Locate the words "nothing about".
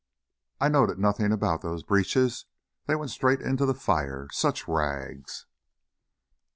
0.97-1.61